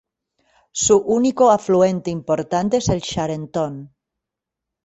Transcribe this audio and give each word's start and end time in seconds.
Su 0.71 0.97
único 0.97 1.51
afluente 1.51 2.09
importante 2.09 2.77
es 2.77 2.89
el 2.89 3.03
Charentonne. 3.03 3.89